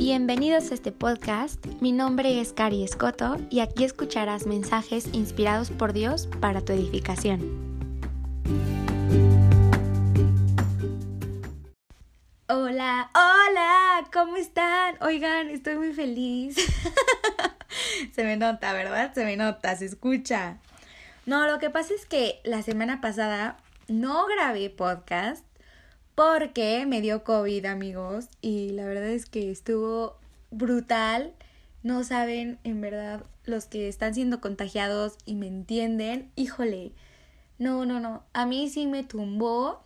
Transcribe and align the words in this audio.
Bienvenidos 0.00 0.70
a 0.70 0.74
este 0.74 0.92
podcast. 0.92 1.62
Mi 1.82 1.92
nombre 1.92 2.40
es 2.40 2.54
Cari 2.54 2.82
Escoto 2.82 3.36
y 3.50 3.60
aquí 3.60 3.84
escucharás 3.84 4.46
mensajes 4.46 5.10
inspirados 5.12 5.70
por 5.70 5.92
Dios 5.92 6.26
para 6.40 6.62
tu 6.62 6.72
edificación. 6.72 7.42
Hola, 12.48 13.10
hola, 13.14 14.08
¿cómo 14.10 14.36
están? 14.36 14.94
Oigan, 15.02 15.50
estoy 15.50 15.76
muy 15.76 15.92
feliz. 15.92 16.56
se 18.14 18.24
me 18.24 18.38
nota, 18.38 18.72
¿verdad? 18.72 19.12
Se 19.12 19.26
me 19.26 19.36
nota, 19.36 19.76
se 19.76 19.84
escucha. 19.84 20.60
No, 21.26 21.46
lo 21.46 21.58
que 21.58 21.68
pasa 21.68 21.92
es 21.92 22.06
que 22.06 22.40
la 22.42 22.62
semana 22.62 23.02
pasada 23.02 23.58
no 23.86 24.24
grabé 24.28 24.70
podcast 24.70 25.44
porque 26.20 26.84
me 26.86 27.00
dio 27.00 27.24
COVID, 27.24 27.64
amigos, 27.64 28.28
y 28.42 28.72
la 28.72 28.84
verdad 28.84 29.08
es 29.08 29.24
que 29.24 29.50
estuvo 29.50 30.18
brutal. 30.50 31.32
No 31.82 32.04
saben, 32.04 32.58
en 32.62 32.82
verdad, 32.82 33.24
los 33.46 33.64
que 33.64 33.88
están 33.88 34.12
siendo 34.12 34.38
contagiados 34.38 35.16
y 35.24 35.34
me 35.34 35.46
entienden, 35.46 36.30
híjole, 36.36 36.92
no, 37.56 37.86
no, 37.86 38.00
no, 38.00 38.22
a 38.34 38.44
mí 38.44 38.68
sí 38.68 38.86
me 38.86 39.02
tumbó, 39.02 39.82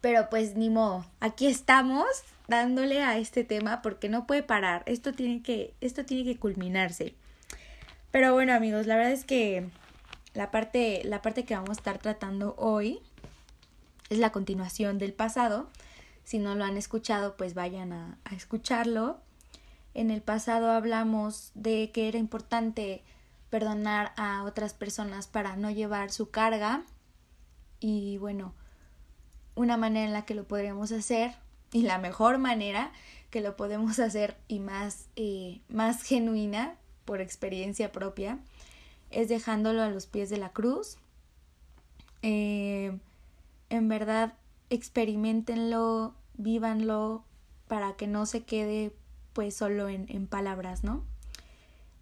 pero 0.00 0.28
pues 0.30 0.56
ni 0.56 0.68
modo, 0.68 1.06
aquí 1.20 1.46
estamos 1.46 2.08
dándole 2.48 3.00
a 3.00 3.18
este 3.18 3.44
tema 3.44 3.82
porque 3.82 4.08
no 4.08 4.26
puede 4.26 4.42
parar, 4.42 4.82
esto 4.86 5.12
tiene 5.12 5.44
que, 5.44 5.74
esto 5.80 6.04
tiene 6.06 6.24
que 6.24 6.40
culminarse. 6.40 7.14
Pero 8.10 8.32
bueno, 8.32 8.52
amigos, 8.52 8.88
la 8.88 8.96
verdad 8.96 9.12
es 9.12 9.24
que 9.24 9.68
la 10.34 10.50
parte, 10.50 11.02
la 11.04 11.22
parte 11.22 11.44
que 11.44 11.54
vamos 11.54 11.70
a 11.70 11.80
estar 11.80 11.98
tratando 11.98 12.56
hoy 12.58 13.00
es 14.10 14.18
la 14.18 14.32
continuación 14.32 14.98
del 14.98 15.12
pasado. 15.12 15.68
Si 16.24 16.38
no 16.38 16.54
lo 16.54 16.64
han 16.64 16.76
escuchado, 16.76 17.36
pues 17.36 17.54
vayan 17.54 17.92
a, 17.92 18.18
escucharlo. 18.34 19.20
En 19.94 20.10
el 20.10 20.22
pasado 20.22 20.70
hablamos 20.70 21.50
de 21.54 21.90
que 21.92 22.08
era 22.08 22.18
importante 22.18 23.02
perdonar 23.50 24.12
a 24.16 24.44
otras 24.44 24.74
personas 24.74 25.26
para 25.26 25.56
no 25.56 25.70
llevar 25.70 26.10
su 26.10 26.30
carga. 26.30 26.84
Y 27.80 28.18
bueno, 28.18 28.54
una 29.54 29.76
manera 29.76 30.06
en 30.06 30.12
la 30.12 30.24
que 30.24 30.34
lo 30.34 30.44
podríamos 30.44 30.92
hacer, 30.92 31.34
y 31.72 31.82
la 31.82 31.98
mejor 31.98 32.38
manera 32.38 32.92
que 33.30 33.40
lo 33.40 33.56
podemos 33.56 33.98
hacer 33.98 34.36
y 34.48 34.58
más, 34.58 35.08
eh, 35.16 35.60
más 35.68 36.02
genuina 36.02 36.76
por 37.04 37.20
experiencia 37.20 37.92
propia, 37.92 38.38
es 39.10 39.28
dejándolo 39.28 39.82
a 39.82 39.90
los 39.90 40.06
pies 40.06 40.30
de 40.30 40.38
la 40.38 40.50
cruz. 40.50 40.98
Eh, 42.22 42.98
en 43.70 43.88
verdad 43.88 44.34
experimentenlo, 44.70 46.14
vívanlo 46.34 47.24
para 47.66 47.94
que 47.94 48.06
no 48.06 48.26
se 48.26 48.42
quede 48.42 48.92
pues 49.32 49.54
solo 49.54 49.88
en, 49.88 50.06
en 50.08 50.26
palabras, 50.26 50.84
¿no? 50.84 51.04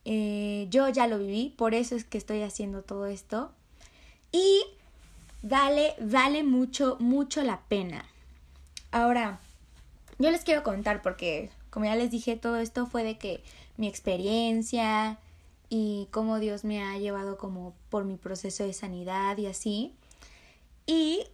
Eh, 0.08 0.68
yo 0.70 0.88
ya 0.88 1.08
lo 1.08 1.18
viví, 1.18 1.52
por 1.56 1.74
eso 1.74 1.96
es 1.96 2.04
que 2.04 2.16
estoy 2.16 2.42
haciendo 2.42 2.82
todo 2.82 3.06
esto. 3.06 3.50
Y 4.30 4.62
vale, 5.42 5.94
vale 6.00 6.44
mucho, 6.44 6.96
mucho 7.00 7.42
la 7.42 7.60
pena. 7.62 8.04
Ahora, 8.92 9.40
yo 10.18 10.30
les 10.30 10.44
quiero 10.44 10.62
contar 10.62 11.02
porque, 11.02 11.50
como 11.70 11.86
ya 11.86 11.96
les 11.96 12.12
dije, 12.12 12.36
todo 12.36 12.58
esto 12.58 12.86
fue 12.86 13.02
de 13.02 13.18
que 13.18 13.42
mi 13.76 13.88
experiencia 13.88 15.18
y 15.68 16.06
cómo 16.12 16.38
Dios 16.38 16.62
me 16.62 16.82
ha 16.82 16.96
llevado 16.98 17.36
como 17.36 17.74
por 17.90 18.04
mi 18.04 18.16
proceso 18.16 18.62
de 18.62 18.72
sanidad 18.72 19.36
y 19.38 19.46
así. 19.46 19.92
Y 20.86 21.24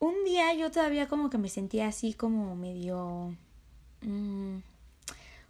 un 0.00 0.24
día 0.24 0.54
yo 0.54 0.70
todavía 0.70 1.08
como 1.08 1.30
que 1.30 1.38
me 1.38 1.48
sentía 1.48 1.88
así 1.88 2.14
como 2.14 2.56
medio... 2.56 3.34
Mm, 4.02 4.58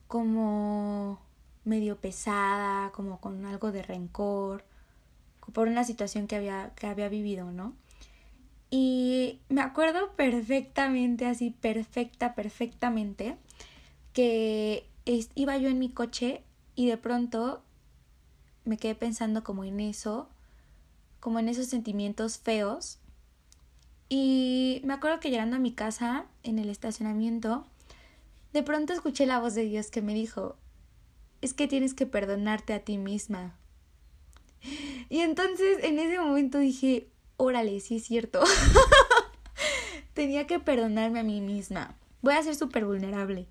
como 0.06 1.20
medio 1.64 1.96
pesada, 1.96 2.90
como 2.92 3.20
con 3.20 3.44
algo 3.44 3.70
de 3.72 3.82
rencor, 3.82 4.64
por 5.52 5.68
una 5.68 5.84
situación 5.84 6.26
que 6.26 6.36
había, 6.36 6.72
que 6.74 6.86
había 6.86 7.08
vivido, 7.08 7.52
¿no? 7.52 7.74
Y 8.70 9.40
me 9.48 9.60
acuerdo 9.60 10.12
perfectamente, 10.16 11.26
así, 11.26 11.50
perfecta, 11.50 12.34
perfectamente, 12.34 13.36
que 14.12 14.86
iba 15.34 15.56
yo 15.56 15.68
en 15.68 15.78
mi 15.78 15.90
coche 15.90 16.42
y 16.74 16.86
de 16.86 16.96
pronto 16.96 17.62
me 18.64 18.76
quedé 18.76 18.94
pensando 18.94 19.44
como 19.44 19.64
en 19.64 19.80
eso, 19.80 20.28
como 21.20 21.38
en 21.38 21.48
esos 21.48 21.66
sentimientos 21.66 22.38
feos 22.38 22.98
y 24.08 24.80
me 24.84 24.94
acuerdo 24.94 25.20
que 25.20 25.30
llegando 25.30 25.56
a 25.56 25.60
mi 25.60 25.72
casa, 25.72 26.26
en 26.42 26.58
el 26.58 26.70
estacionamiento, 26.70 27.66
de 28.52 28.62
pronto 28.62 28.92
escuché 28.92 29.26
la 29.26 29.38
voz 29.38 29.54
de 29.54 29.64
Dios 29.64 29.90
que 29.90 30.02
me 30.02 30.14
dijo, 30.14 30.56
es 31.42 31.54
que 31.54 31.68
tienes 31.68 31.94
que 31.94 32.06
perdonarte 32.06 32.72
a 32.72 32.80
ti 32.80 32.98
misma. 32.98 33.54
Y 35.08 35.20
entonces 35.20 35.78
en 35.84 35.98
ese 35.98 36.18
momento 36.18 36.58
dije, 36.58 37.08
órale, 37.36 37.80
sí 37.80 37.96
es 37.96 38.04
cierto. 38.04 38.42
Tenía 40.14 40.46
que 40.46 40.58
perdonarme 40.58 41.20
a 41.20 41.24
mí 41.24 41.40
misma. 41.40 41.94
Voy 42.22 42.34
a 42.34 42.42
ser 42.42 42.56
súper 42.56 42.84
vulnerable. 42.84 43.46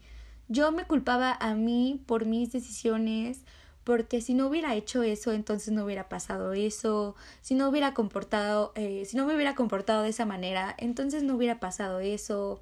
Yo 0.50 0.72
me 0.72 0.86
culpaba 0.86 1.38
a 1.40 1.54
mí 1.56 2.02
por 2.06 2.26
mis 2.26 2.52
decisiones, 2.52 3.42
porque 3.88 4.20
si 4.20 4.34
no 4.34 4.48
hubiera 4.48 4.76
hecho 4.76 5.02
eso, 5.02 5.32
entonces 5.32 5.74
no 5.74 5.86
hubiera 5.86 6.10
pasado 6.10 6.52
eso, 6.52 7.16
si 7.42 7.56
no 7.56 7.70
hubiera 7.70 7.94
comportado, 7.94 8.74
eh, 8.76 9.06
si 9.06 9.16
no 9.16 9.26
me 9.26 9.34
hubiera 9.34 9.56
comportado 9.56 10.04
de 10.04 10.10
esa 10.10 10.26
manera, 10.26 10.76
entonces 10.78 11.24
no 11.24 11.38
hubiera 11.38 11.62
pasado 11.62 12.02
eso, 12.02 12.62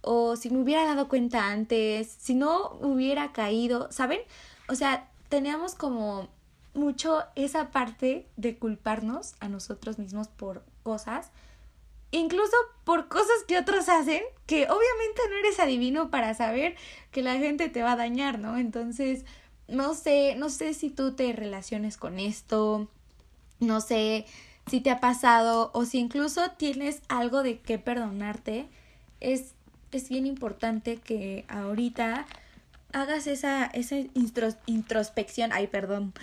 o 0.00 0.34
si 0.34 0.50
me 0.50 0.58
hubiera 0.58 0.84
dado 0.84 1.06
cuenta 1.06 1.52
antes, 1.52 2.08
si 2.08 2.34
no 2.34 2.72
hubiera 2.80 3.32
caído, 3.32 3.92
¿saben? 3.92 4.18
O 4.68 4.74
sea, 4.74 5.08
teníamos 5.28 5.76
como 5.76 6.28
mucho 6.74 7.22
esa 7.36 7.70
parte 7.70 8.26
de 8.36 8.58
culparnos 8.58 9.36
a 9.38 9.48
nosotros 9.48 10.00
mismos 10.00 10.26
por 10.26 10.64
cosas, 10.82 11.30
incluso 12.10 12.56
por 12.82 13.06
cosas 13.06 13.36
que 13.46 13.56
otros 13.56 13.88
hacen, 13.88 14.24
que 14.46 14.64
obviamente 14.64 15.22
no 15.30 15.36
eres 15.36 15.60
adivino 15.60 16.10
para 16.10 16.34
saber 16.34 16.74
que 17.12 17.22
la 17.22 17.36
gente 17.36 17.68
te 17.68 17.84
va 17.84 17.92
a 17.92 17.96
dañar, 17.96 18.40
¿no? 18.40 18.56
Entonces, 18.56 19.24
no 19.68 19.94
sé, 19.94 20.34
no 20.36 20.48
sé 20.50 20.74
si 20.74 20.90
tú 20.90 21.12
te 21.12 21.32
relaciones 21.32 21.96
con 21.96 22.18
esto, 22.18 22.88
no 23.60 23.80
sé 23.80 24.26
si 24.68 24.80
te 24.80 24.90
ha 24.90 25.00
pasado 25.00 25.70
o 25.74 25.84
si 25.84 25.98
incluso 25.98 26.50
tienes 26.52 27.00
algo 27.08 27.42
de 27.42 27.58
qué 27.60 27.78
perdonarte, 27.78 28.68
es, 29.20 29.54
es 29.92 30.08
bien 30.08 30.26
importante 30.26 30.96
que 30.96 31.44
ahorita 31.48 32.26
hagas 32.92 33.26
esa, 33.26 33.66
esa 33.66 33.96
introspección, 34.66 35.52
ay, 35.52 35.66
perdón. 35.66 36.14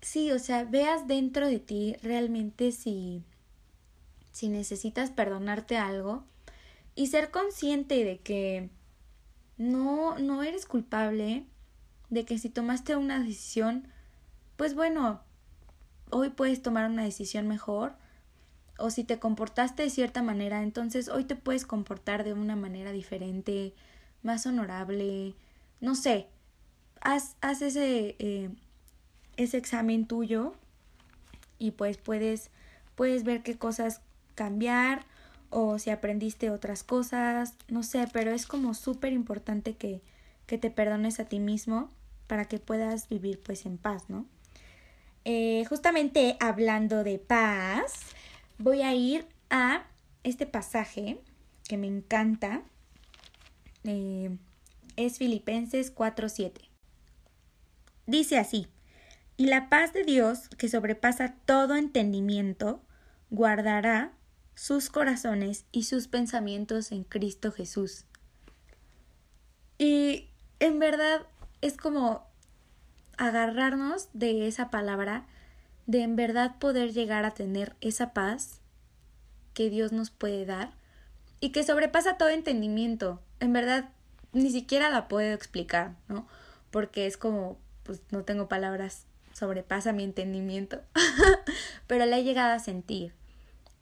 Sí, 0.00 0.30
o 0.32 0.38
sea, 0.38 0.64
veas 0.64 1.06
dentro 1.08 1.48
de 1.48 1.58
ti 1.58 1.96
realmente 2.02 2.72
si, 2.72 3.22
si 4.32 4.48
necesitas 4.48 5.10
perdonarte 5.10 5.76
algo 5.76 6.24
y 6.94 7.08
ser 7.08 7.30
consciente 7.30 8.04
de 8.04 8.18
que 8.18 8.68
no, 9.56 10.18
no 10.18 10.42
eres 10.42 10.66
culpable, 10.66 11.44
de 12.10 12.24
que 12.24 12.38
si 12.38 12.48
tomaste 12.50 12.96
una 12.96 13.18
decisión, 13.18 13.88
pues 14.56 14.74
bueno, 14.74 15.20
hoy 16.10 16.30
puedes 16.30 16.62
tomar 16.62 16.88
una 16.90 17.04
decisión 17.04 17.48
mejor. 17.48 17.94
O 18.78 18.90
si 18.90 19.04
te 19.04 19.18
comportaste 19.18 19.84
de 19.84 19.90
cierta 19.90 20.22
manera, 20.22 20.62
entonces 20.62 21.08
hoy 21.08 21.24
te 21.24 21.36
puedes 21.36 21.64
comportar 21.64 22.24
de 22.24 22.32
una 22.32 22.56
manera 22.56 22.90
diferente, 22.90 23.72
más 24.22 24.46
honorable. 24.46 25.34
No 25.80 25.94
sé, 25.94 26.26
haz, 27.00 27.36
haz 27.40 27.62
ese, 27.62 28.16
eh, 28.18 28.50
ese 29.36 29.58
examen 29.58 30.06
tuyo 30.06 30.54
y 31.58 31.70
pues 31.70 31.98
puedes, 31.98 32.50
puedes 32.96 33.22
ver 33.22 33.42
qué 33.42 33.56
cosas 33.56 34.00
cambiar 34.34 35.06
o 35.50 35.78
si 35.78 35.90
aprendiste 35.90 36.50
otras 36.50 36.82
cosas, 36.82 37.54
no 37.68 37.84
sé, 37.84 38.08
pero 38.12 38.32
es 38.32 38.46
como 38.46 38.74
súper 38.74 39.12
importante 39.12 39.76
que, 39.76 40.02
que 40.46 40.58
te 40.58 40.70
perdones 40.70 41.20
a 41.20 41.24
ti 41.24 41.40
mismo 41.40 41.90
para 42.26 42.46
que 42.46 42.58
puedas 42.58 43.08
vivir 43.08 43.40
pues 43.42 43.66
en 43.66 43.78
paz, 43.78 44.08
¿no? 44.08 44.26
Eh, 45.24 45.64
justamente 45.68 46.36
hablando 46.40 47.02
de 47.02 47.18
paz, 47.18 47.94
voy 48.58 48.82
a 48.82 48.94
ir 48.94 49.26
a 49.50 49.86
este 50.22 50.46
pasaje 50.46 51.20
que 51.66 51.76
me 51.76 51.86
encanta. 51.86 52.62
Eh, 53.84 54.36
es 54.96 55.18
Filipenses 55.18 55.90
4:7. 55.90 56.68
Dice 58.06 58.38
así, 58.38 58.68
y 59.36 59.46
la 59.46 59.68
paz 59.68 59.92
de 59.92 60.04
Dios, 60.04 60.48
que 60.50 60.68
sobrepasa 60.68 61.34
todo 61.46 61.74
entendimiento, 61.74 62.82
guardará 63.30 64.12
sus 64.54 64.90
corazones 64.90 65.64
y 65.72 65.84
sus 65.84 66.06
pensamientos 66.06 66.92
en 66.92 67.02
Cristo 67.02 67.50
Jesús. 67.50 68.04
Y 69.78 70.28
en 70.60 70.78
verdad 70.78 71.22
es 71.60 71.76
como 71.76 72.26
agarrarnos 73.16 74.08
de 74.12 74.46
esa 74.46 74.70
palabra, 74.70 75.26
de 75.86 76.02
en 76.02 76.16
verdad 76.16 76.58
poder 76.58 76.92
llegar 76.92 77.24
a 77.24 77.32
tener 77.32 77.76
esa 77.80 78.12
paz 78.12 78.60
que 79.52 79.70
Dios 79.70 79.92
nos 79.92 80.10
puede 80.10 80.44
dar 80.44 80.72
y 81.40 81.50
que 81.50 81.62
sobrepasa 81.62 82.16
todo 82.16 82.28
entendimiento. 82.28 83.20
En 83.40 83.52
verdad, 83.52 83.90
ni 84.32 84.50
siquiera 84.50 84.90
la 84.90 85.08
puedo 85.08 85.32
explicar, 85.32 85.94
¿no? 86.08 86.26
Porque 86.70 87.06
es 87.06 87.16
como, 87.16 87.58
pues 87.84 88.00
no 88.10 88.24
tengo 88.24 88.48
palabras, 88.48 89.06
sobrepasa 89.32 89.92
mi 89.92 90.04
entendimiento, 90.04 90.80
pero 91.86 92.06
la 92.06 92.18
he 92.18 92.24
llegado 92.24 92.52
a 92.52 92.58
sentir. 92.58 93.12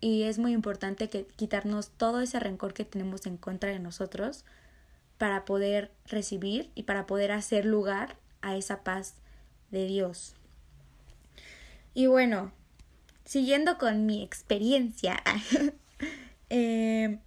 Y 0.01 0.25
es 0.25 0.39
muy 0.39 0.53
importante 0.53 1.09
que 1.09 1.27
quitarnos 1.37 1.91
todo 1.91 2.21
ese 2.21 2.41
rencor 2.41 2.75
que 2.75 2.85
tenemos 2.85 3.25
en 3.27 3.37
contra 3.37 3.71
de 3.71 3.79
nosotros 3.79 4.45
para 5.23 5.45
poder 5.45 5.93
recibir 6.07 6.73
y 6.75 6.83
para 6.83 7.07
poder 7.07 7.31
hacer 7.31 7.65
lugar 7.65 8.17
a 8.41 8.57
esa 8.57 8.83
paz 8.83 9.15
de 9.71 9.87
Dios. 9.87 10.35
Y 11.95 12.07
bueno, 12.07 12.51
siguiendo 13.25 13.79
con 13.79 14.05
mi 14.05 14.25
experiencia, 14.25 15.23
eh, 16.51 17.21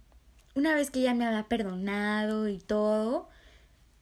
una 0.54 0.74
vez 0.74 0.90
que 0.90 1.00
ya 1.00 1.14
me 1.14 1.24
había 1.24 1.44
perdonado 1.44 2.48
y 2.48 2.58
todo, 2.58 3.30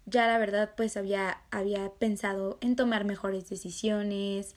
ya 0.06 0.26
la 0.26 0.38
verdad 0.38 0.72
pues 0.76 0.96
había, 0.96 1.42
había 1.52 1.88
pensado 1.90 2.58
en 2.62 2.74
tomar 2.74 3.04
mejores 3.04 3.48
decisiones, 3.48 4.56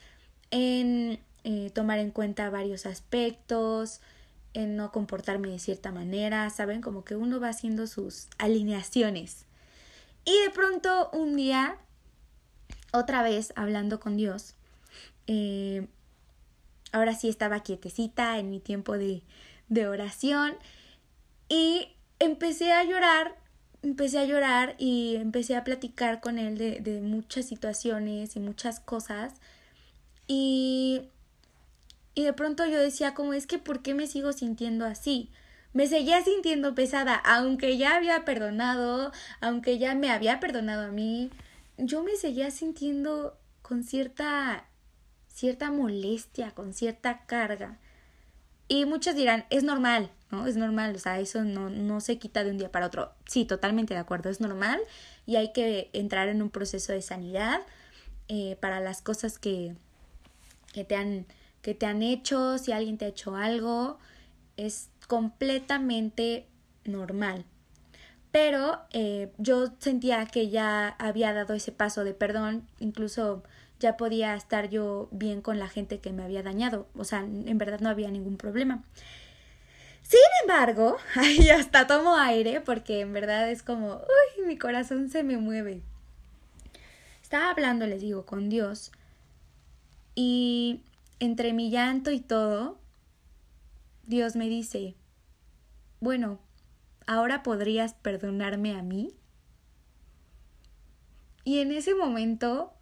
en 0.50 1.19
eh, 1.44 1.69
tomar 1.75 2.00
en 2.00 2.10
cuenta 2.10 2.50
varios 2.50 2.88
aspectos, 2.88 4.01
en 4.54 4.76
no 4.76 4.92
comportarme 4.92 5.50
de 5.50 5.60
cierta 5.60 5.92
manera, 5.92 6.50
¿saben? 6.50 6.82
Como 6.82 7.04
que 7.04 7.16
uno 7.16 7.40
va 7.40 7.50
haciendo 7.50 7.88
sus 7.88 8.28
alineaciones. 8.38 9.46
Y 10.26 10.38
de 10.44 10.50
pronto 10.50 11.10
un 11.14 11.36
día, 11.36 11.78
otra 12.92 13.22
vez 13.22 13.54
hablando 13.56 14.00
con 14.00 14.18
Dios, 14.18 14.56
eh, 15.28 15.88
ahora 16.92 17.16
sí 17.16 17.30
estaba 17.30 17.62
quietecita 17.62 18.38
en 18.40 18.50
mi 18.50 18.60
tiempo 18.60 18.98
de, 18.98 19.24
de 19.70 19.88
oración 19.88 20.56
y 21.50 21.88
empecé 22.20 22.74
a 22.74 22.84
llorar, 22.84 23.36
empecé 23.84 24.20
a 24.20 24.26
llorar 24.26 24.76
y 24.78 25.16
empecé 25.16 25.56
a 25.56 25.64
platicar 25.64 26.20
con 26.20 26.40
él 26.40 26.58
de, 26.58 26.80
de 26.82 27.02
muchas 27.02 27.46
situaciones 27.46 28.36
y 28.36 28.40
muchas 28.40 28.80
cosas. 28.80 29.34
Y, 30.28 31.10
y 32.18 32.24
de 32.24 32.34
pronto 32.34 32.66
yo 32.66 32.80
decía 32.80 33.14
como 33.14 33.34
es 33.34 33.46
que 33.46 33.60
¿por 33.60 33.84
qué 33.84 33.94
me 33.94 34.08
sigo 34.08 34.34
sintiendo 34.34 34.86
así? 34.86 35.30
Me 35.74 35.86
seguía 35.86 36.24
sintiendo 36.24 36.74
pesada, 36.74 37.14
aunque 37.14 37.78
ya 37.78 37.96
había 37.96 38.25
perdonado, 38.25 39.12
aunque 39.40 39.78
ya 39.78 39.94
me 39.94 40.10
había 40.10 40.40
perdonado 40.40 40.88
a 40.88 40.92
mí, 40.92 41.30
yo 41.78 42.02
me 42.02 42.16
seguía 42.16 42.50
sintiendo 42.50 43.38
con 43.62 43.84
cierta 43.84 44.66
cierta 45.28 45.69
molestia, 45.69 46.50
con 46.56 46.74
cierta 46.74 47.24
carga. 47.28 47.78
Y 48.68 48.86
muchos 48.86 49.16
dirán, 49.16 49.46
es 49.52 49.64
normal, 49.64 50.10
¿no? 50.31 50.48
Es 50.48 50.58
normal, 50.58 50.96
o 50.96 51.00
sea, 51.00 51.19
eso 51.19 51.44
no, 51.44 51.69
no 51.69 52.02
se 52.02 52.18
quita 52.18 52.44
de 52.44 52.50
un 52.50 52.58
día 52.58 52.72
para 52.72 52.88
otro. 52.88 53.14
Sí, 53.28 53.46
totalmente 53.46 53.94
de 53.94 54.00
acuerdo, 54.00 54.31
es 54.31 54.42
normal 54.42 54.81
y 55.28 55.36
hay 55.36 55.54
que 55.54 55.92
entrar 55.94 56.30
en 56.30 56.42
un 56.42 56.50
proceso 56.50 56.94
de 56.94 57.04
sanidad 57.04 57.62
eh, 58.28 58.58
para 58.60 58.80
las 58.80 59.04
cosas 59.04 59.38
que, 59.38 59.75
que, 60.74 60.84
te 60.84 60.96
han, 60.96 61.28
que 61.68 61.74
te 61.74 61.86
han 61.86 62.02
hecho, 62.02 62.58
si 62.58 62.72
alguien 62.72 62.98
te 62.98 63.04
ha 63.04 63.08
hecho 63.10 63.36
algo, 63.36 64.00
es 64.56 64.90
completamente 65.10 66.48
normal. 66.86 67.44
Pero 68.31 68.80
eh, 68.92 69.34
yo 69.38 69.74
sentía 69.78 70.25
que 70.28 70.48
ya 70.48 70.88
había 70.98 71.34
dado 71.34 71.54
ese 71.54 71.74
paso 71.74 72.06
de 72.06 72.14
perdón, 72.14 72.66
incluso 72.80 73.44
ya 73.81 73.98
podía 73.98 74.34
estar 74.36 74.69
yo 74.69 75.10
bien 75.12 75.42
con 75.42 75.60
la 75.60 75.68
gente 75.68 76.00
que 76.00 76.14
me 76.14 76.24
había 76.24 76.42
dañado. 76.42 76.88
O 76.96 77.04
sea, 77.04 77.19
en 77.19 77.58
verdad 77.58 77.81
no 77.81 77.90
había 77.90 78.10
ningún 78.12 78.38
problema. 78.38 78.86
Sin 80.04 80.22
embargo, 80.44 80.96
ahí 81.16 81.50
hasta 81.50 81.86
tomo 81.86 82.16
aire 82.16 82.62
porque 82.62 83.02
en 83.02 83.12
verdad 83.12 83.52
es 83.52 83.62
como, 83.62 83.96
uy, 83.96 84.46
mi 84.46 84.58
corazón 84.58 85.10
se 85.10 85.22
me 85.22 85.36
mueve. 85.36 85.81
Estaba 87.22 87.50
hablando, 87.50 87.86
les 87.88 88.00
digo, 88.00 88.25
con 88.25 88.48
Dios 88.48 88.94
y 90.19 90.81
entre 91.19 91.54
mi 91.54 91.69
llanto 91.69 92.12
y 92.12 92.19
todo, 92.19 92.80
Dios 94.04 94.36
me 94.36 94.48
dice, 94.48 94.96
bueno, 96.00 96.40
¿ahora 97.06 97.44
podrías 97.44 97.94
perdonarme 97.94 98.75
a 98.75 98.81
mí? 98.81 99.14
Y 101.44 101.60
en 101.60 101.72
ese 101.72 101.96
momento 101.96 102.74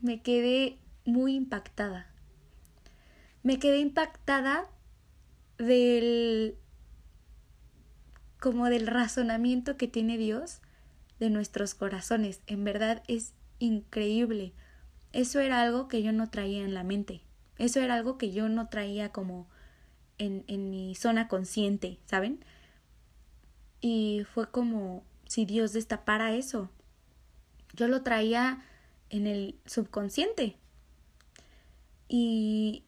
me 0.00 0.22
quedé 0.22 0.78
muy 1.04 1.34
impactada. 1.34 2.06
Me 3.42 3.58
quedé 3.58 3.78
impactada 3.78 4.68
del 5.58 6.56
como 8.40 8.66
del 8.66 8.86
razonamiento 8.86 9.76
que 9.76 9.88
tiene 9.88 10.18
Dios 10.18 10.60
de 11.18 11.30
nuestros 11.30 11.74
corazones. 11.74 12.40
En 12.46 12.64
verdad 12.64 13.02
es 13.08 13.34
increíble. 13.58 14.52
Eso 15.12 15.40
era 15.40 15.62
algo 15.62 15.88
que 15.88 16.02
yo 16.02 16.12
no 16.12 16.30
traía 16.30 16.64
en 16.64 16.74
la 16.74 16.84
mente. 16.84 17.25
Eso 17.58 17.80
era 17.80 17.94
algo 17.94 18.18
que 18.18 18.32
yo 18.32 18.48
no 18.48 18.68
traía 18.68 19.12
como 19.12 19.46
en, 20.18 20.44
en 20.46 20.70
mi 20.70 20.94
zona 20.94 21.28
consciente, 21.28 21.98
¿saben? 22.06 22.44
Y 23.80 24.24
fue 24.32 24.50
como 24.50 25.04
si 25.26 25.44
Dios 25.44 25.72
destapara 25.72 26.34
eso. 26.34 26.70
Yo 27.74 27.88
lo 27.88 28.02
traía 28.02 28.62
en 29.10 29.26
el 29.26 29.58
subconsciente. 29.66 30.56
Y, 32.08 32.84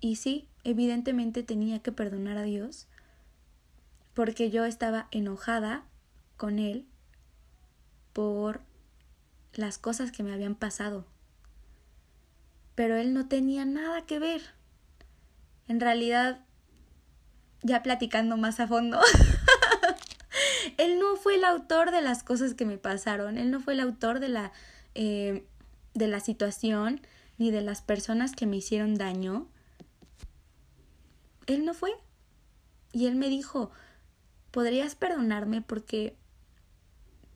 y 0.00 0.16
sí, 0.16 0.48
evidentemente 0.64 1.42
tenía 1.42 1.80
que 1.80 1.92
perdonar 1.92 2.38
a 2.38 2.42
Dios 2.42 2.88
porque 4.14 4.50
yo 4.50 4.64
estaba 4.64 5.08
enojada 5.10 5.84
con 6.36 6.58
Él 6.58 6.86
por 8.12 8.62
las 9.52 9.78
cosas 9.78 10.10
que 10.10 10.22
me 10.22 10.32
habían 10.32 10.54
pasado. 10.54 11.06
Pero 12.76 12.96
Él 12.96 13.12
no 13.12 13.26
tenía 13.26 13.64
nada 13.64 14.06
que 14.06 14.20
ver. 14.20 14.42
En 15.66 15.80
realidad, 15.80 16.44
ya 17.62 17.82
platicando 17.82 18.36
más 18.36 18.60
a 18.60 18.68
fondo, 18.68 19.00
Él 20.78 21.00
no 21.00 21.16
fue 21.16 21.34
el 21.34 21.44
autor 21.44 21.90
de 21.90 22.02
las 22.02 22.22
cosas 22.22 22.54
que 22.54 22.64
me 22.64 22.78
pasaron, 22.78 23.36
Él 23.36 23.50
no 23.50 23.58
fue 23.58 23.72
el 23.72 23.80
autor 23.80 24.20
de 24.20 24.28
la 24.28 24.52
eh, 24.94 25.44
de 25.96 26.06
la 26.08 26.20
situación 26.20 27.00
ni 27.38 27.50
de 27.50 27.62
las 27.62 27.82
personas 27.82 28.32
que 28.32 28.46
me 28.46 28.56
hicieron 28.56 28.94
daño, 28.94 29.46
él 31.46 31.64
no 31.64 31.74
fue. 31.74 31.90
Y 32.92 33.06
él 33.06 33.14
me 33.14 33.28
dijo, 33.28 33.70
podrías 34.50 34.94
perdonarme 34.94 35.60
porque 35.62 36.16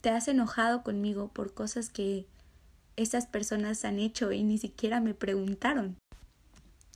te 0.00 0.11
has 0.11 0.29
enojado 0.29 0.83
conmigo 0.83 1.29
por 1.29 1.53
cosas 1.53 1.91
que 1.91 2.26
esas 2.97 3.27
personas 3.27 3.85
han 3.85 3.99
hecho 3.99 4.33
y 4.33 4.43
ni 4.43 4.59
siquiera 4.59 5.01
me 5.01 5.15
preguntaron. 5.15 5.97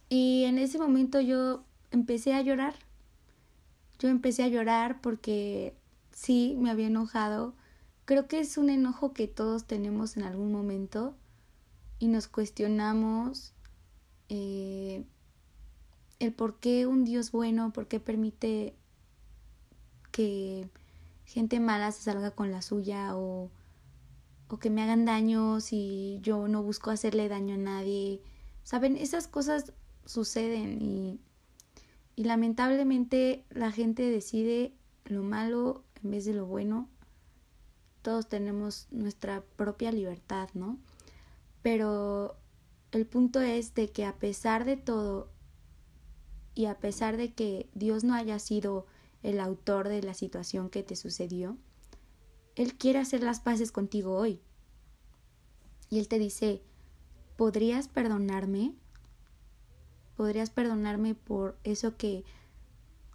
Y 0.09 0.45
en 0.45 0.59
ese 0.59 0.79
momento 0.79 1.21
yo 1.21 1.65
empecé 1.91 2.35
a 2.35 2.43
llorar. 2.43 2.75
Yo 3.99 4.09
empecé 4.09 4.43
a 4.43 4.49
llorar 4.49 5.01
porque 5.01 5.75
sí, 6.13 6.57
me 6.59 6.71
había 6.71 6.89
enojado, 6.89 7.55
Creo 8.05 8.29
que 8.29 8.39
es 8.39 8.59
un 8.59 8.69
enojo 8.69 9.15
que 9.15 9.29
todos 9.29 9.65
tenemos 9.65 10.17
en 10.17 10.25
algún 10.25 10.53
momento 10.53 11.15
y 11.99 12.09
nos 12.09 12.29
cuestionamos 12.29 13.55
eh, 14.29 15.05
el 16.19 16.33
por 16.35 16.61
qué 16.61 16.87
un 16.87 17.07
Dios 17.07 17.33
bueno, 17.33 17.73
por 17.73 17.89
qué 17.89 18.01
permite 18.01 18.75
que 20.11 20.69
gente 21.25 21.61
mala 21.61 21.93
se 21.93 22.03
salga 22.03 22.31
con 22.33 22.53
la 22.53 22.61
suya 22.61 23.17
o, 23.17 23.51
que 24.59 24.71
me 24.71 24.83
hagan 24.83 25.05
daño 25.05 25.61
si 25.61 26.19
yo 26.23 26.49
no 26.49 26.63
busco 26.63 26.91
hacerle 26.91 27.29
daño 27.29 27.55
a 27.55 27.59
nadie. 27.59 28.21
Saben, 28.63 28.97
esas 28.97 29.29
cosas 29.29 29.73
suceden 30.05 30.81
y, 30.83 31.21
y 32.17 32.25
lamentablemente 32.25 33.45
la 33.51 33.71
gente 33.73 34.03
decide 34.11 34.75
lo 35.05 35.23
malo 35.23 35.85
en 36.03 36.11
vez 36.11 36.25
de 36.25 36.35
lo 36.35 36.47
bueno 36.47 36.89
todos 38.05 38.29
tenemos 38.29 38.87
nuestra 38.91 39.43
propia 39.57 39.91
libertad, 39.91 40.51
¿no? 40.53 40.79
Pero 41.63 42.37
el 42.93 43.07
punto 43.07 43.41
es 43.41 43.75
de 43.75 43.91
que 43.91 44.05
a 44.05 44.15
pesar 44.17 44.67
de 44.67 44.77
todo 44.77 45.31
y 46.55 46.67
a 46.67 46.79
pesar 46.79 47.17
de 47.17 47.33
que 47.33 47.71
Dios 47.73 48.05
no 48.05 48.15
haya 48.15 48.39
sido 48.39 48.87
el 49.23 49.41
autor 49.41 49.89
de 49.89 50.03
la 50.03 50.13
situación 50.13 50.69
que 50.69 50.83
te 50.83 50.97
sucedió, 50.97 51.57
Él 52.57 52.75
quiere 52.75 52.99
hacer 52.99 53.23
las 53.23 53.41
paces 53.41 53.73
contigo 53.73 54.17
hoy. 54.17 54.41
Y 55.91 55.99
Él 55.99 56.09
te 56.09 56.19
dice, 56.19 56.63
¿podrías 57.37 57.89
perdonarme? 57.89 58.75
¿Podrías 60.17 60.51
perdonarme 60.51 61.15
por 61.15 61.59
eso 61.65 61.97
que, 61.97 62.25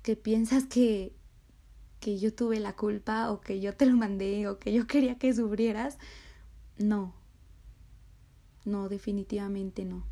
que 0.03 0.15
piensas 0.15 0.65
que, 0.65 1.13
que 2.00 2.17
yo 2.17 2.34
tuve 2.34 2.60
la 2.60 2.75
culpa 2.75 3.31
o 3.31 3.41
que 3.41 3.60
yo 3.60 3.75
te 3.75 3.86
lo 3.86 3.96
mandé 3.96 4.48
o 4.48 4.60
que 4.60 4.74
yo 4.74 4.88
quería 4.88 5.17
que 5.17 5.34
sufrieras. 5.34 5.98
No. 6.77 7.13
No, 8.65 8.89
definitivamente 8.89 9.86
no. 9.86 10.03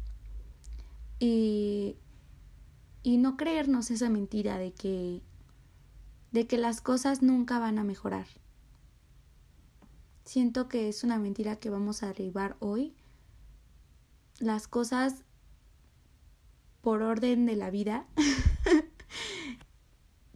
Y, 1.19 1.96
y 3.03 3.17
no 3.17 3.38
creernos 3.38 3.91
esa 3.91 4.10
mentira 4.10 4.57
de 4.57 4.74
que 4.74 5.22
de 6.31 6.46
que 6.46 6.57
las 6.57 6.81
cosas 6.81 7.22
nunca 7.22 7.57
van 7.57 7.79
a 7.79 7.84
mejorar. 7.84 8.27
Siento 10.27 10.67
que 10.67 10.89
es 10.89 11.03
una 11.03 11.17
mentira 11.17 11.55
que 11.55 11.69
vamos 11.69 12.03
a 12.03 12.07
derribar 12.07 12.57
hoy. 12.60 12.93
Las 14.39 14.67
cosas 14.67 15.24
por 16.81 17.01
orden 17.01 17.46
de 17.46 17.55
la 17.55 17.69
vida 17.69 18.05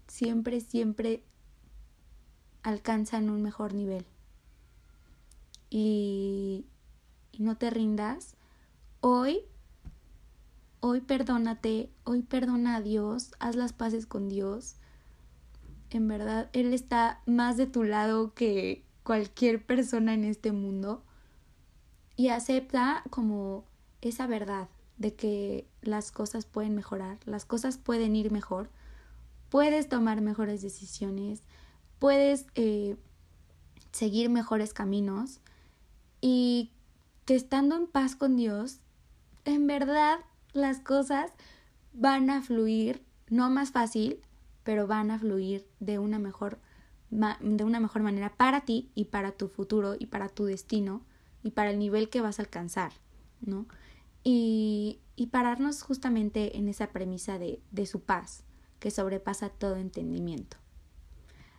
siempre, 0.08 0.62
siempre 0.62 1.24
alcanzan 2.64 3.30
un 3.30 3.42
mejor 3.42 3.74
nivel. 3.74 4.06
Y, 5.70 6.66
y 7.32 7.44
no 7.44 7.58
te 7.58 7.70
rindas. 7.70 8.36
Hoy, 9.02 9.42
hoy 10.80 11.02
perdónate, 11.02 11.92
hoy 12.06 12.24
perdona 12.24 12.78
a 12.78 12.82
Dios, 12.82 13.34
haz 13.40 13.56
las 13.56 13.74
paces 13.74 14.06
con 14.06 14.30
Dios. 14.30 14.76
En 15.90 16.08
verdad, 16.08 16.50
Él 16.54 16.74
está 16.74 17.22
más 17.26 17.58
de 17.58 17.68
tu 17.68 17.84
lado 17.84 18.34
que 18.34 18.86
cualquier 19.12 19.62
persona 19.62 20.14
en 20.14 20.24
este 20.24 20.54
mundo 20.54 21.04
y 22.16 22.30
acepta 22.30 23.04
como 23.10 23.66
esa 24.00 24.26
verdad 24.26 24.70
de 24.96 25.16
que 25.16 25.68
las 25.82 26.14
cosas 26.14 26.46
pueden 26.46 26.76
mejorar, 26.76 27.18
las 27.26 27.44
cosas 27.44 27.78
pueden 27.78 28.16
ir 28.16 28.32
mejor, 28.32 28.70
puedes 29.50 29.90
tomar 29.90 30.22
mejores 30.22 30.62
decisiones, 30.62 31.44
puedes 32.00 32.46
eh, 32.56 32.96
seguir 33.92 34.30
mejores 34.30 34.74
caminos 34.74 35.42
y 36.22 36.72
que 37.26 37.36
estando 37.36 37.76
en 37.76 37.88
paz 37.88 38.16
con 38.16 38.38
Dios, 38.38 38.80
en 39.44 39.68
verdad 39.68 40.20
las 40.54 40.80
cosas 40.80 41.32
van 41.92 42.30
a 42.30 42.42
fluir, 42.42 43.04
no 43.30 43.50
más 43.50 43.72
fácil, 43.72 44.22
pero 44.64 44.88
van 44.88 45.12
a 45.12 45.20
fluir 45.20 45.68
de 45.82 46.00
una 46.00 46.18
mejor 46.18 46.60
de 47.12 47.64
una 47.64 47.80
mejor 47.80 48.02
manera 48.02 48.36
para 48.36 48.62
ti 48.62 48.90
y 48.96 49.06
para 49.06 49.34
tu 49.34 49.48
futuro 49.50 49.96
y 50.00 50.08
para 50.08 50.30
tu 50.30 50.46
destino 50.46 51.06
y 51.44 51.52
para 51.52 51.72
el 51.72 51.80
nivel 51.80 52.10
que 52.10 52.22
vas 52.22 52.40
a 52.40 52.44
alcanzar, 52.44 52.94
¿no? 53.42 53.68
Y, 54.24 55.00
y 55.16 55.28
pararnos 55.28 55.82
justamente 55.84 56.58
en 56.58 56.70
esa 56.70 56.92
premisa 56.92 57.38
de, 57.38 57.62
de 57.72 57.86
su 57.86 58.02
paz, 58.02 58.44
que 58.80 58.92
sobrepasa 58.92 59.50
todo 59.50 59.76
entendimiento. 59.76 60.58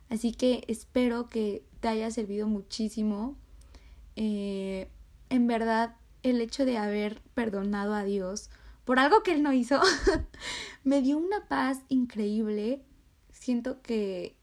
Así 0.09 0.33
que 0.33 0.65
espero 0.69 1.29
que 1.29 1.65
te 1.81 1.89
haya 1.89 2.11
servido 2.11 2.47
muchísimo. 2.47 3.37
Eh, 4.17 4.91
en 5.31 5.47
verdad, 5.47 5.97
el 6.23 6.41
hecho 6.41 6.65
de 6.65 6.77
haber 6.77 7.23
perdonado 7.35 7.95
a 7.95 8.05
Dios 8.05 8.51
por 8.85 8.99
algo 8.99 9.23
que 9.23 9.33
Él 9.33 9.43
no 9.43 9.53
hizo, 9.53 9.81
me 10.85 11.01
dio 11.03 11.17
una 11.17 11.49
paz 11.49 11.81
increíble. 11.89 12.83
Siento 13.31 13.81
que 13.81 14.37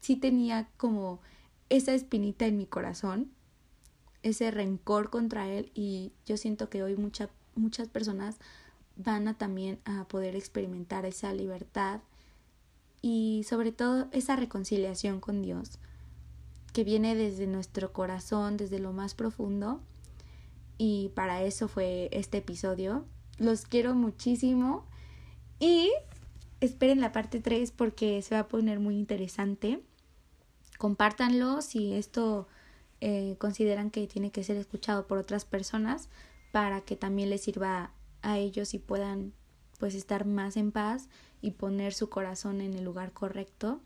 sí 0.00 0.16
tenía 0.16 0.68
como 0.76 1.20
esa 1.68 1.94
espinita 1.94 2.46
en 2.46 2.56
mi 2.56 2.66
corazón, 2.66 3.30
ese 4.22 4.50
rencor 4.50 5.10
contra 5.10 5.48
él 5.48 5.70
y 5.74 6.12
yo 6.26 6.36
siento 6.36 6.68
que 6.68 6.82
hoy 6.82 6.96
muchas 6.96 7.88
personas 7.88 8.38
van 8.96 9.28
a 9.28 9.34
también 9.34 9.78
a 9.84 10.04
poder 10.08 10.36
experimentar 10.36 11.06
esa 11.06 11.32
libertad 11.32 12.00
y 13.00 13.46
sobre 13.48 13.72
todo 13.72 14.08
esa 14.12 14.36
reconciliación 14.36 15.20
con 15.20 15.42
Dios 15.42 15.78
que 16.72 16.84
viene 16.84 17.14
desde 17.14 17.46
nuestro 17.46 17.92
corazón, 17.92 18.56
desde 18.56 18.78
lo 18.78 18.92
más 18.92 19.14
profundo 19.14 19.80
y 20.76 21.10
para 21.14 21.42
eso 21.42 21.68
fue 21.68 22.08
este 22.12 22.38
episodio. 22.38 23.04
Los 23.38 23.64
quiero 23.64 23.94
muchísimo 23.94 24.86
y 25.58 25.90
esperen 26.60 27.00
la 27.00 27.12
parte 27.12 27.40
3 27.40 27.70
porque 27.72 28.20
se 28.22 28.34
va 28.34 28.42
a 28.42 28.48
poner 28.48 28.80
muy 28.80 28.96
interesante 28.96 29.82
compártanlo 30.80 31.60
si 31.60 31.92
esto 31.92 32.48
eh, 33.02 33.36
consideran 33.38 33.90
que 33.90 34.06
tiene 34.06 34.32
que 34.32 34.42
ser 34.42 34.56
escuchado 34.56 35.06
por 35.06 35.18
otras 35.18 35.44
personas 35.44 36.08
para 36.52 36.80
que 36.80 36.96
también 36.96 37.28
les 37.28 37.42
sirva 37.42 37.92
a 38.22 38.38
ellos 38.38 38.72
y 38.72 38.78
puedan 38.78 39.34
pues 39.78 39.94
estar 39.94 40.24
más 40.24 40.56
en 40.56 40.72
paz 40.72 41.10
y 41.42 41.50
poner 41.50 41.92
su 41.92 42.08
corazón 42.08 42.62
en 42.62 42.72
el 42.72 42.82
lugar 42.82 43.12
correcto. 43.12 43.82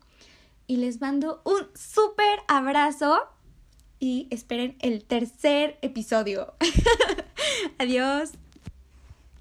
Y 0.67 0.77
les 0.77 1.01
mando 1.01 1.41
un 1.43 1.67
súper 1.75 2.39
abrazo 2.47 3.19
y 3.99 4.29
esperen 4.31 4.77
el 4.79 5.03
tercer 5.03 5.77
episodio. 5.81 6.53
Adiós. 7.77 8.31